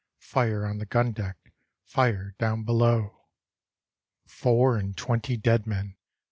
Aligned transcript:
Fire 0.17 0.65
on 0.65 0.79
the 0.79 0.87
gun 0.87 1.11
deck, 1.11 1.53
Fire 1.85 2.33
down 2.39 2.63
below. 2.63 3.27
Four 4.25 4.75
and 4.75 4.97
twenty 4.97 5.37
dead 5.37 5.67
men. 5.67 5.95